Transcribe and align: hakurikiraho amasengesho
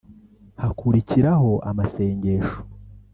hakurikiraho 0.61 1.51
amasengesho 1.69 2.57